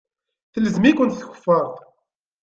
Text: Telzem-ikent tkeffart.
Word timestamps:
Telzem-ikent 0.53 1.17
tkeffart. 1.21 1.77